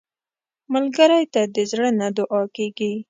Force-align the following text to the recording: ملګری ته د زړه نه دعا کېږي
ملګری 0.73 1.23
ته 1.33 1.41
د 1.55 1.57
زړه 1.71 1.89
نه 1.99 2.07
دعا 2.17 2.41
کېږي 2.55 2.91